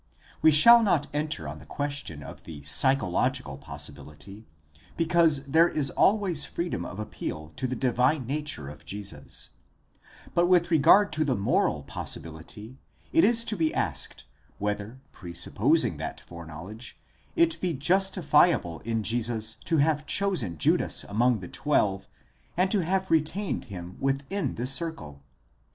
[0.41, 4.47] We shall not enter on the question of the psychological possibility,
[4.97, 9.49] because there is always freedom of appeal to the divine nature of Jesus;
[10.33, 12.79] but with regard to the moral possibility
[13.13, 14.25] it is to be asked,
[14.57, 16.99] whether presupposing that foreknowledge,
[17.35, 22.07] it be justifiable in Jesus to have chosen Judas among the twelve,
[22.57, 25.21] and to have retained him within this circle?